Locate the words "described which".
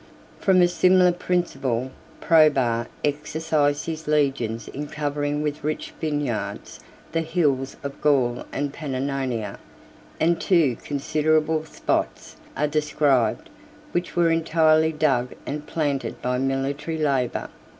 12.67-14.15